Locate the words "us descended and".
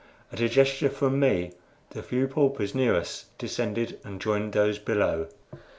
2.95-4.19